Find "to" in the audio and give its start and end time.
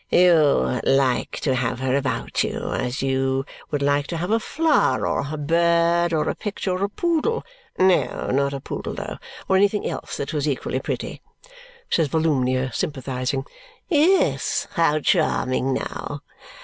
1.41-1.53, 4.07-4.17